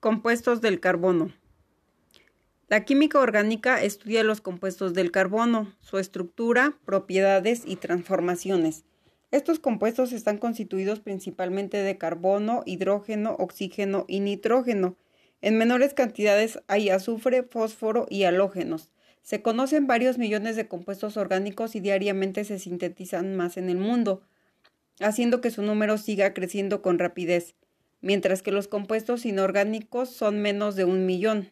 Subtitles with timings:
[0.00, 1.30] Compuestos del carbono.
[2.68, 8.86] La química orgánica estudia los compuestos del carbono, su estructura, propiedades y transformaciones.
[9.30, 14.96] Estos compuestos están constituidos principalmente de carbono, hidrógeno, oxígeno y nitrógeno.
[15.42, 18.88] En menores cantidades hay azufre, fósforo y halógenos.
[19.20, 24.22] Se conocen varios millones de compuestos orgánicos y diariamente se sintetizan más en el mundo,
[24.98, 27.54] haciendo que su número siga creciendo con rapidez,
[28.00, 31.50] mientras que los compuestos inorgánicos son menos de un millón.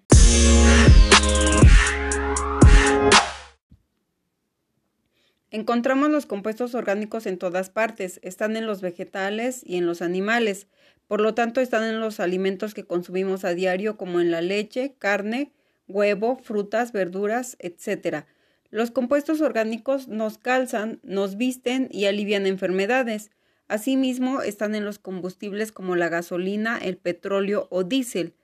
[5.50, 10.66] Encontramos los compuestos orgánicos en todas partes, están en los vegetales y en los animales,
[11.06, 14.94] por lo tanto están en los alimentos que consumimos a diario como en la leche,
[14.98, 15.52] carne,
[15.88, 18.26] huevo, frutas, verduras, etc.
[18.70, 23.30] Los compuestos orgánicos nos calzan, nos visten y alivian enfermedades.
[23.68, 28.34] Asimismo, están en los combustibles como la gasolina, el petróleo o diésel.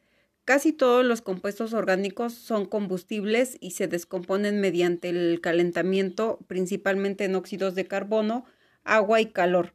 [0.44, 7.36] Casi todos los compuestos orgánicos son combustibles y se descomponen mediante el calentamiento, principalmente en
[7.36, 8.45] óxidos de carbono,
[8.84, 9.72] agua y calor.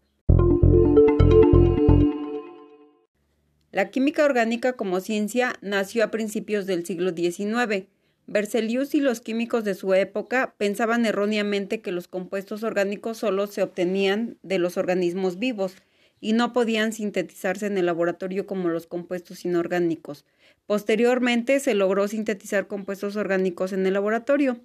[3.72, 7.88] La química orgánica como ciencia nació a principios del siglo XIX.
[8.32, 13.64] Berzelius y los químicos de su época pensaban erróneamente que los compuestos orgánicos solo se
[13.64, 15.74] obtenían de los organismos vivos
[16.22, 20.26] y no podían sintetizarse en el laboratorio como los compuestos inorgánicos.
[20.68, 24.60] Posteriormente se logró sintetizar compuestos orgánicos en el laboratorio.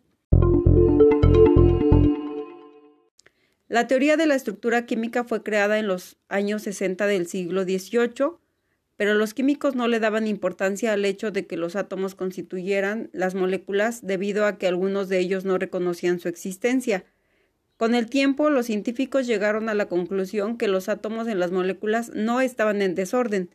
[3.69, 8.37] La teoría de la estructura química fue creada en los años 60 del siglo XVIII,
[8.97, 13.35] pero los químicos no le daban importancia al hecho de que los átomos constituyeran las
[13.35, 17.05] moléculas debido a que algunos de ellos no reconocían su existencia.
[17.77, 22.13] Con el tiempo, los científicos llegaron a la conclusión que los átomos en las moléculas
[22.15, 23.51] no estaban en desorden,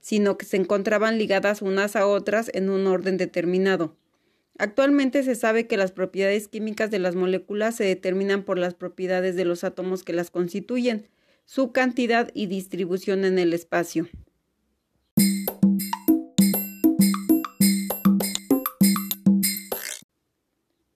[0.00, 3.96] sino que se encontraban ligadas unas a otras en un orden determinado.
[4.58, 9.34] Actualmente se sabe que las propiedades químicas de las moléculas se determinan por las propiedades
[9.34, 11.08] de los átomos que las constituyen,
[11.44, 14.08] su cantidad y distribución en el espacio.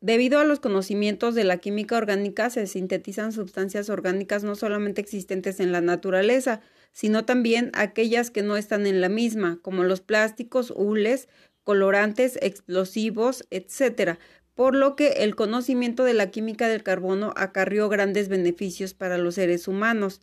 [0.08, 5.60] Debido a los conocimientos de la química orgánica, se sintetizan sustancias orgánicas no solamente existentes
[5.60, 10.72] en la naturaleza, sino también aquellas que no están en la misma, como los plásticos,
[10.74, 11.28] hules,
[11.62, 14.16] colorantes, explosivos, etc.,
[14.54, 19.34] por lo que el conocimiento de la química del carbono acarrió grandes beneficios para los
[19.34, 20.22] seres humanos.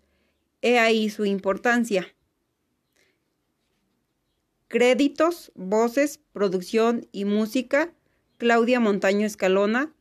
[0.64, 2.08] He ahí su importancia.
[4.68, 7.94] Créditos, voces, producción y música
[8.38, 9.94] Claudia Montaño Escalona,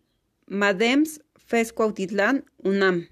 [0.46, 3.08] Madems, FES Cuautitlán, UNAM.